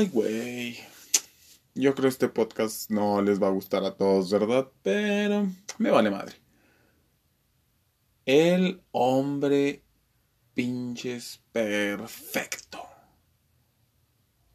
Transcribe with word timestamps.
Ay, 0.00 0.08
güey. 0.08 0.78
Yo 1.74 1.94
creo 1.94 2.04
que 2.04 2.08
este 2.08 2.28
podcast 2.30 2.90
no 2.90 3.20
les 3.20 3.38
va 3.38 3.48
a 3.48 3.50
gustar 3.50 3.84
a 3.84 3.94
todos, 3.94 4.30
¿verdad? 4.30 4.66
Pero 4.82 5.46
me 5.76 5.90
vale 5.90 6.10
madre. 6.10 6.36
El 8.24 8.82
hombre 8.92 9.84
pinches 10.54 11.42
perfecto. 11.52 12.80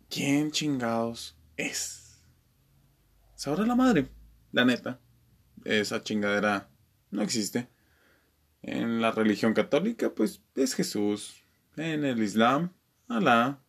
¿Quién 0.10 0.50
chingados 0.50 1.38
es? 1.58 2.24
Sabrá 3.36 3.68
la 3.68 3.76
madre, 3.76 4.10
la 4.52 4.66
neta. 4.66 5.00
Esa 5.64 6.02
chingadera 6.02 6.72
no 7.12 7.22
existe. 7.22 7.70
En 8.64 9.00
la 9.00 9.12
religión 9.12 9.54
católica, 9.54 10.10
pues 10.10 10.42
es 10.56 10.74
Jesús. 10.74 11.44
En 11.76 12.04
el 12.04 12.24
Islam, 12.24 12.74
Alá. 13.08 13.62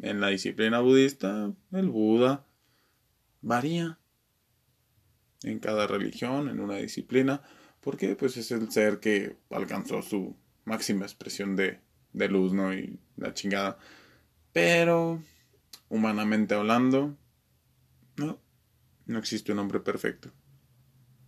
En 0.00 0.20
la 0.20 0.28
disciplina 0.28 0.80
budista, 0.80 1.52
el 1.72 1.88
Buda. 1.88 2.44
Varía. 3.40 3.98
En 5.42 5.58
cada 5.58 5.86
religión, 5.86 6.48
en 6.48 6.60
una 6.60 6.76
disciplina. 6.76 7.42
Porque 7.80 8.16
pues 8.16 8.36
es 8.36 8.50
el 8.50 8.70
ser 8.70 9.00
que 9.00 9.36
alcanzó 9.50 10.02
su 10.02 10.36
máxima 10.64 11.04
expresión 11.04 11.56
de, 11.56 11.80
de 12.12 12.28
luz, 12.28 12.52
¿no? 12.52 12.74
Y 12.74 12.98
la 13.16 13.32
chingada. 13.32 13.78
Pero, 14.52 15.22
humanamente 15.88 16.54
hablando, 16.54 17.16
no, 18.16 18.40
no 19.06 19.18
existe 19.18 19.52
un 19.52 19.60
hombre 19.60 19.80
perfecto. 19.80 20.32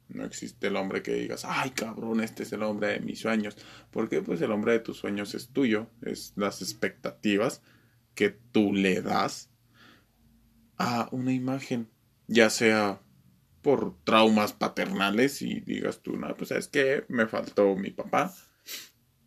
No 0.09 0.25
existe 0.25 0.69
el 0.69 0.77
hombre 0.77 1.03
que 1.03 1.13
digas, 1.13 1.45
ay 1.45 1.71
cabrón, 1.71 2.21
este 2.23 2.43
es 2.43 2.53
el 2.53 2.63
hombre 2.63 2.89
de 2.89 3.01
mis 3.01 3.21
sueños. 3.21 3.57
Porque 3.91 4.23
pues 4.23 4.41
el 4.41 4.51
hombre 4.51 4.73
de 4.73 4.81
tus 4.81 4.99
sueños 4.99 5.35
es 5.35 5.49
tuyo, 5.49 5.89
es 6.03 6.33
las 6.37 6.63
expectativas 6.63 7.63
que 8.19 8.31
tú 8.31 8.75
le 8.75 9.01
das 9.01 9.49
a 10.77 11.09
una 11.13 11.33
imagen, 11.33 11.89
ya 12.27 12.51
sea 12.51 13.01
por 13.63 13.95
traumas 14.03 14.53
paternales 14.53 15.41
y 15.41 15.61
digas 15.61 16.01
tú, 16.03 16.17
no, 16.17 16.37
pues 16.37 16.51
es 16.51 16.67
que 16.67 17.05
me 17.07 17.29
faltó 17.29 17.77
mi 17.77 17.91
papá 17.91 18.35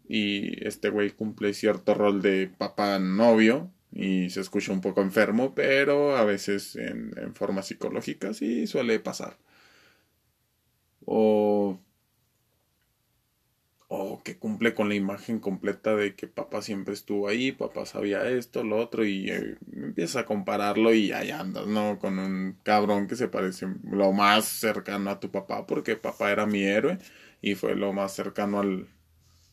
y 0.09 0.67
este 0.67 0.89
güey 0.89 1.11
cumple 1.11 1.53
cierto 1.53 1.93
rol 1.93 2.21
de 2.21 2.49
papá 2.57 2.99
novio 2.99 3.71
y 3.93 4.29
se 4.29 4.41
escucha 4.41 4.73
un 4.73 4.81
poco 4.81 5.01
enfermo, 5.01 5.55
pero 5.55 6.17
a 6.17 6.25
veces 6.25 6.75
en, 6.75 7.13
en 7.15 7.33
forma 7.33 7.61
psicológica 7.61 8.33
sí 8.33 8.67
suele 8.67 8.99
pasar 8.99 9.37
que 14.23 14.37
cumple 14.37 14.73
con 14.73 14.89
la 14.89 14.95
imagen 14.95 15.39
completa 15.39 15.95
de 15.95 16.15
que 16.15 16.27
papá 16.27 16.61
siempre 16.61 16.93
estuvo 16.93 17.27
ahí, 17.27 17.51
papá 17.51 17.85
sabía 17.85 18.27
esto, 18.29 18.63
lo 18.63 18.77
otro, 18.77 19.05
y 19.05 19.29
eh, 19.29 19.57
empieza 19.73 20.21
a 20.21 20.25
compararlo 20.25 20.93
y 20.93 21.11
ahí 21.11 21.31
andas, 21.31 21.67
¿no? 21.67 21.99
Con 21.99 22.19
un 22.19 22.57
cabrón 22.63 23.07
que 23.07 23.15
se 23.15 23.27
parece 23.27 23.67
lo 23.83 24.11
más 24.13 24.45
cercano 24.45 25.09
a 25.09 25.19
tu 25.19 25.31
papá, 25.31 25.65
porque 25.67 25.95
papá 25.95 26.31
era 26.31 26.45
mi 26.45 26.63
héroe 26.63 26.97
y 27.41 27.55
fue 27.55 27.75
lo 27.75 27.93
más 27.93 28.13
cercano 28.13 28.59
al, 28.59 28.87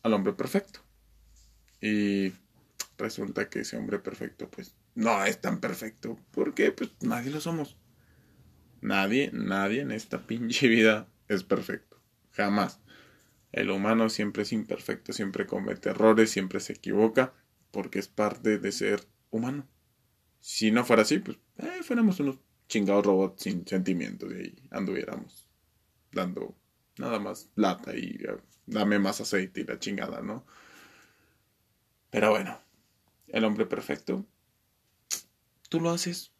al 0.03 0.13
hombre 0.13 0.33
perfecto. 0.33 0.81
Y 1.81 2.33
resulta 2.97 3.49
que 3.49 3.61
ese 3.61 3.77
hombre 3.77 3.99
perfecto, 3.99 4.49
pues, 4.49 4.75
no 4.95 5.23
es 5.23 5.39
tan 5.39 5.59
perfecto, 5.59 6.19
porque 6.31 6.71
pues 6.71 6.91
nadie 7.01 7.31
lo 7.31 7.39
somos. 7.39 7.77
Nadie, 8.81 9.29
nadie 9.33 9.81
en 9.81 9.91
esta 9.91 10.21
pinche 10.27 10.67
vida 10.67 11.07
es 11.27 11.43
perfecto. 11.43 11.97
Jamás. 12.31 12.79
El 13.51 13.71
humano 13.71 14.09
siempre 14.09 14.43
es 14.43 14.53
imperfecto, 14.53 15.13
siempre 15.13 15.47
comete 15.47 15.89
errores, 15.89 16.29
siempre 16.29 16.59
se 16.59 16.73
equivoca, 16.73 17.33
porque 17.71 17.99
es 17.99 18.07
parte 18.07 18.59
de 18.59 18.71
ser 18.71 19.07
humano. 19.31 19.67
Si 20.39 20.71
no 20.71 20.85
fuera 20.85 21.01
así, 21.01 21.19
pues 21.19 21.37
eh, 21.57 21.83
fuéramos 21.83 22.19
unos 22.19 22.39
chingados 22.67 23.05
robots 23.05 23.43
sin 23.43 23.67
sentimientos 23.67 24.31
y 24.33 24.55
anduviéramos 24.69 25.47
dando 26.11 26.55
nada 26.97 27.19
más 27.19 27.49
plata 27.55 27.95
y 27.95 28.17
eh, 28.23 28.37
dame 28.65 28.99
más 28.99 29.21
aceite 29.21 29.61
y 29.61 29.65
la 29.65 29.79
chingada, 29.79 30.21
¿no? 30.21 30.45
Pero 32.09 32.31
bueno, 32.31 32.59
el 33.27 33.43
hombre 33.43 33.65
perfecto, 33.65 34.25
tú 35.69 35.79
lo 35.79 35.91
haces, 35.91 36.31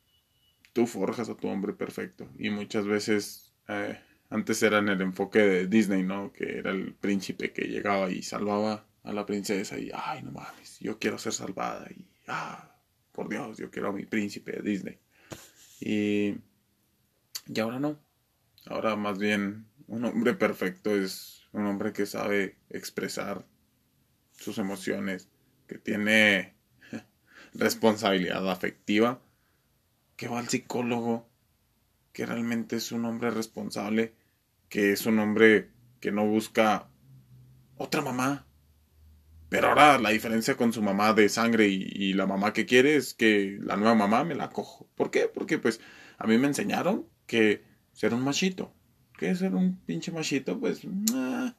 tú 0.74 0.88
forjas 0.88 1.30
a 1.30 1.36
tu 1.36 1.48
hombre 1.48 1.74
perfecto 1.74 2.28
y 2.38 2.50
muchas 2.50 2.86
veces 2.86 3.54
eh, 3.68 4.00
antes 4.30 4.62
era 4.62 4.80
en 4.80 4.90
el 4.90 5.02
enfoque 5.02 5.40
de 5.40 5.68
Disney, 5.68 6.04
¿no? 6.04 6.32
Que 6.32 6.60
era 6.60 6.72
el 6.72 6.94
príncipe 6.94 7.52
que 7.52 7.64
llegaba 7.64 8.12
y 8.12 8.22
salvaba 8.22 8.86
a 9.04 9.14
la 9.14 9.26
princesa 9.26 9.80
y, 9.80 9.92
ay, 9.94 10.24
no 10.24 10.32
mames, 10.32 10.80
yo 10.80 11.00
quiero 11.00 11.18
ser 11.18 11.34
salvada 11.34 11.88
y, 11.90 12.06
ah, 12.28 12.76
por 13.12 13.28
Dios, 13.30 13.58
yo 13.58 13.72
quiero 13.72 13.90
a 13.90 13.94
mi 13.94 14.06
príncipe 14.06 14.52
de 14.54 14.62
Disney. 14.62 15.00
Y, 15.80 16.36
y 17.48 17.60
ahora 17.60 17.80
no. 17.80 18.00
Ahora 18.66 18.96
más 18.96 19.18
bien 19.18 19.66
un 19.88 20.06
hombre 20.06 20.36
perfecto 20.36 20.96
es 20.96 21.48
un 21.52 21.66
hombre 21.66 21.92
que 21.94 22.06
sabe 22.06 22.58
expresar 22.70 23.46
sus 24.38 24.60
emociones, 24.60 25.28
que 25.68 25.80
tiene 25.80 26.54
responsabilidad 27.54 28.50
afectiva, 28.50 29.20
que 30.16 30.28
va 30.28 30.40
al 30.40 30.50
psicólogo, 30.50 31.28
que 32.14 32.26
realmente 32.26 32.76
es 32.76 32.92
un 32.92 33.06
hombre 33.06 33.32
responsable 33.32 34.14
que 34.70 34.94
es 34.94 35.06
un 35.06 35.20
hombre 35.20 35.70
que 36.00 36.12
no 36.12 36.26
busca 36.26 36.88
otra 37.78 38.02
mamá. 38.02 38.46
Pero 39.50 39.70
ahora 39.70 39.98
la 39.98 40.12
diferencia 40.12 40.56
con 40.56 40.72
su 40.74 40.82
mamá 40.82 41.14
de 41.14 41.28
sangre 41.28 41.68
y, 41.68 42.14
la 42.14 42.28
mamá 42.28 42.54
que 42.54 42.68
quiere 42.68 42.96
es 42.96 43.16
que 43.16 43.58
la 43.62 43.78
nueva 43.78 43.96
mamá 43.96 44.24
me 44.24 44.36
la 44.36 44.52
cojo. 44.52 44.88
¿Por 44.96 45.10
qué? 45.10 45.28
Porque 45.28 45.58
pues 45.58 45.82
a 46.20 46.28
mí 46.28 46.38
me 46.38 46.48
enseñaron 46.48 47.08
que 47.26 47.64
ser 47.94 48.14
un 48.14 48.24
machito. 48.24 48.72
Que 49.18 49.36
ser 49.36 49.56
un 49.56 49.78
pinche 49.86 50.12
machito, 50.12 50.60
pues... 50.60 50.82
Ah, 51.14 51.56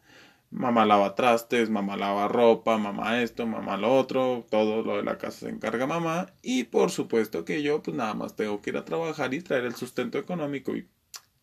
mamá 0.51 0.85
lava 0.85 1.15
trastes, 1.15 1.71
mamá 1.71 1.97
lava 1.97 2.29
ropa, 2.29 2.77
mamá 2.79 3.23
esto, 3.23 3.47
mamá 3.47 3.77
lo 3.77 3.97
otro, 3.97 4.47
todo 4.51 4.83
lo 4.83 4.97
de 4.97 5.05
la 5.05 5.19
casa 5.19 5.41
se 5.41 5.49
encarga 5.49 5.87
mamá. 5.87 6.33
Y 6.43 6.65
por 6.65 6.91
supuesto 6.91 7.45
que 7.45 7.63
yo 7.63 7.83
pues 7.83 7.97
nada 7.97 8.15
más 8.15 8.37
tengo 8.37 8.61
que 8.61 8.71
ir 8.71 8.77
a 8.77 8.85
trabajar 8.85 9.33
y 9.35 9.43
traer 9.43 9.65
el 9.65 9.75
sustento 9.75 10.19
económico 10.19 10.77
y 10.77 10.89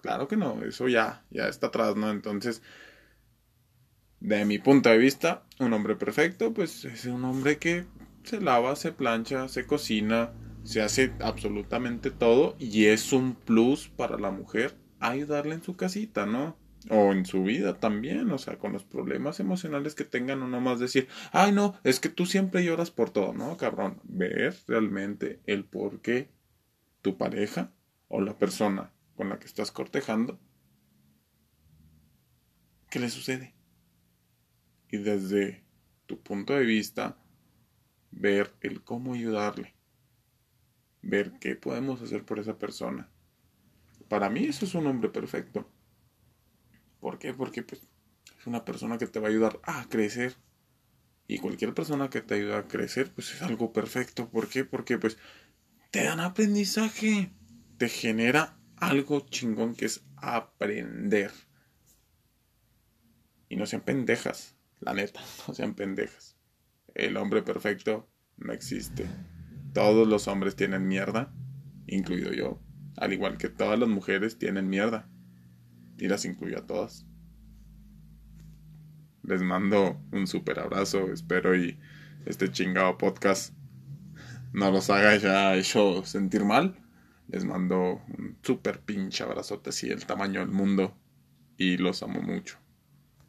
Claro 0.01 0.27
que 0.27 0.37
no, 0.37 0.63
eso 0.63 0.87
ya, 0.87 1.25
ya 1.31 1.47
está 1.47 1.67
atrás, 1.67 1.95
¿no? 1.95 2.11
Entonces, 2.11 2.61
de 4.19 4.45
mi 4.45 4.59
punto 4.59 4.89
de 4.89 4.97
vista, 4.97 5.43
un 5.59 5.73
hombre 5.73 5.95
perfecto, 5.95 6.53
pues 6.53 6.85
es 6.85 7.05
un 7.05 7.25
hombre 7.25 7.57
que 7.57 7.85
se 8.23 8.41
lava, 8.41 8.75
se 8.75 8.91
plancha, 8.91 9.47
se 9.47 9.65
cocina, 9.65 10.31
se 10.63 10.81
hace 10.81 11.13
absolutamente 11.21 12.11
todo 12.11 12.55
y 12.59 12.85
es 12.85 13.13
un 13.13 13.35
plus 13.35 13.87
para 13.89 14.17
la 14.17 14.31
mujer 14.31 14.75
ayudarle 14.99 15.55
en 15.55 15.63
su 15.63 15.75
casita, 15.75 16.25
¿no? 16.25 16.57
O 16.89 17.11
en 17.11 17.25
su 17.25 17.43
vida 17.43 17.79
también, 17.79 18.31
o 18.31 18.37
sea, 18.37 18.57
con 18.57 18.73
los 18.73 18.83
problemas 18.83 19.39
emocionales 19.39 19.95
que 19.95 20.03
tengan, 20.03 20.39
no 20.39 20.47
nomás 20.47 20.79
decir, 20.79 21.07
ay 21.31 21.51
no, 21.51 21.75
es 21.83 21.99
que 21.99 22.09
tú 22.09 22.25
siempre 22.25 22.63
lloras 22.63 22.91
por 22.91 23.09
todo, 23.09 23.33
¿no? 23.33 23.57
Cabrón, 23.57 23.99
ver 24.03 24.55
realmente 24.67 25.39
el 25.45 25.65
por 25.65 26.01
qué 26.01 26.29
tu 27.01 27.17
pareja 27.17 27.71
o 28.07 28.21
la 28.21 28.37
persona 28.37 28.91
con 29.17 29.29
la 29.29 29.39
que 29.39 29.47
estás 29.47 29.71
cortejando, 29.71 30.39
¿qué 32.89 32.99
le 32.99 33.09
sucede? 33.09 33.55
Y 34.89 34.97
desde 34.97 35.65
tu 36.05 36.21
punto 36.21 36.53
de 36.53 36.63
vista, 36.63 37.17
ver 38.11 38.55
el 38.61 38.83
cómo 38.83 39.15
ayudarle, 39.15 39.75
ver 41.01 41.33
qué 41.39 41.55
podemos 41.55 42.01
hacer 42.01 42.23
por 42.23 42.39
esa 42.39 42.57
persona. 42.57 43.09
Para 44.07 44.29
mí 44.29 44.45
eso 44.45 44.65
es 44.65 44.75
un 44.75 44.85
hombre 44.87 45.09
perfecto. 45.09 45.69
¿Por 47.01 47.19
qué? 47.19 47.33
Porque 47.33 47.63
pues, 47.63 47.81
es 48.39 48.47
una 48.47 48.63
persona 48.63 48.97
que 48.97 49.07
te 49.07 49.19
va 49.19 49.27
a 49.27 49.31
ayudar 49.31 49.59
a 49.63 49.89
crecer. 49.89 50.35
Y 51.27 51.39
cualquier 51.39 51.73
persona 51.73 52.09
que 52.09 52.21
te 52.21 52.35
ayuda 52.35 52.59
a 52.59 52.67
crecer, 52.69 53.11
pues 53.13 53.33
es 53.33 53.41
algo 53.41 53.73
perfecto. 53.73 54.29
¿Por 54.29 54.47
qué? 54.47 54.63
Porque 54.63 54.97
pues 54.97 55.17
te 55.91 56.05
dan 56.05 56.21
aprendizaje, 56.21 57.31
te 57.77 57.89
genera 57.89 58.56
algo 58.77 59.21
chingón 59.29 59.75
que 59.75 59.85
es 59.85 60.05
aprender. 60.15 61.31
Y 63.49 63.55
no 63.55 63.65
sean 63.65 63.81
pendejas, 63.81 64.55
la 64.79 64.93
neta, 64.93 65.21
no 65.47 65.53
sean 65.53 65.73
pendejas. 65.73 66.37
El 66.95 67.17
hombre 67.17 67.41
perfecto 67.43 68.09
no 68.37 68.53
existe. 68.53 69.05
Todos 69.73 70.07
los 70.07 70.27
hombres 70.27 70.55
tienen 70.55 70.87
mierda, 70.87 71.33
incluido 71.85 72.31
yo. 72.33 72.59
Al 72.97 73.13
igual 73.13 73.37
que 73.37 73.49
todas 73.49 73.77
las 73.77 73.89
mujeres 73.89 74.39
tienen 74.39 74.69
mierda. 74.69 75.07
Y 75.99 76.07
las 76.07 76.25
incluyo 76.25 76.59
a 76.59 76.65
todas. 76.65 77.05
Les 79.23 79.41
mando 79.41 80.01
un 80.11 80.25
super 80.25 80.59
abrazo. 80.59 81.11
Espero 81.11 81.55
y 81.55 81.79
este 82.25 82.51
chingado 82.51 82.97
podcast 82.97 83.53
no 84.53 84.71
los 84.71 84.89
haga 84.89 85.15
ya 85.17 85.55
hecho 85.55 86.03
sentir 86.05 86.43
mal. 86.43 86.75
Les 87.27 87.45
mando 87.45 88.01
un 88.17 88.26
super 88.47 88.79
pinche 88.79 89.23
abrazote 89.23 89.71
así 89.71 89.89
el 89.89 90.05
tamaño 90.05 90.39
del 90.39 90.51
mundo 90.51 90.95
y 91.57 91.75
los 91.75 92.01
amo 92.01 92.21
mucho. 92.21 92.57